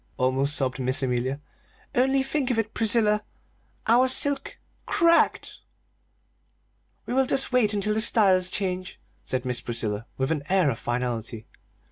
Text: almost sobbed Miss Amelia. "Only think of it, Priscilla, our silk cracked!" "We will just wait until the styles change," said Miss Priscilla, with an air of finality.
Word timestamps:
almost 0.17 0.55
sobbed 0.55 0.79
Miss 0.79 1.03
Amelia. 1.03 1.39
"Only 1.93 2.23
think 2.23 2.49
of 2.49 2.57
it, 2.57 2.73
Priscilla, 2.73 3.23
our 3.85 4.07
silk 4.07 4.57
cracked!" 4.87 5.59
"We 7.05 7.13
will 7.13 7.27
just 7.27 7.51
wait 7.51 7.71
until 7.71 7.93
the 7.93 8.01
styles 8.01 8.49
change," 8.49 8.99
said 9.23 9.45
Miss 9.45 9.61
Priscilla, 9.61 10.07
with 10.17 10.31
an 10.31 10.41
air 10.49 10.71
of 10.71 10.79
finality. 10.79 11.45